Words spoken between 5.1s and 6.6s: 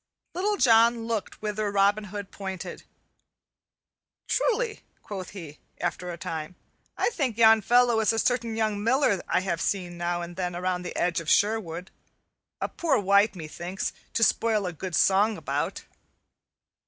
he, after a time,